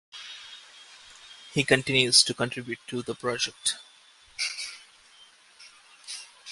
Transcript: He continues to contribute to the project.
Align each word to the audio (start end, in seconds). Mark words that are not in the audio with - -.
He 1.53 1.63
continues 1.63 2.23
to 2.23 2.33
contribute 2.33 2.79
to 2.87 3.03
the 3.03 3.13
project. 3.13 3.75